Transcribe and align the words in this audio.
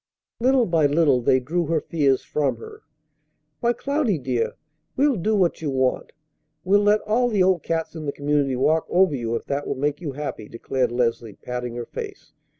Little 0.39 0.65
by 0.65 0.87
little 0.87 1.21
they 1.21 1.39
drew 1.39 1.67
her 1.67 1.79
fears 1.79 2.23
from 2.23 2.57
her. 2.57 2.81
"Why, 3.59 3.73
Cloudy, 3.73 4.17
dear! 4.17 4.53
We'll 4.97 5.15
do 5.15 5.35
what 5.35 5.61
you 5.61 5.69
want. 5.69 6.11
We'll 6.63 6.81
let 6.81 7.01
all 7.01 7.29
the 7.29 7.43
old 7.43 7.61
cats 7.61 7.93
in 7.93 8.07
the 8.07 8.11
community 8.11 8.55
walk 8.55 8.87
over 8.89 9.13
you 9.13 9.35
if 9.35 9.45
that 9.45 9.67
will 9.67 9.75
make 9.75 10.01
you 10.01 10.13
happy," 10.13 10.49
declared 10.49 10.91
Leslie, 10.91 11.33
patting 11.43 11.75
her 11.75 11.85
face. 11.85 12.33